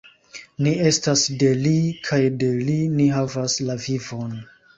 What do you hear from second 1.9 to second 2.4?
kaj